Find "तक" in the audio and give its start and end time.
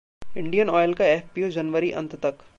2.15-2.43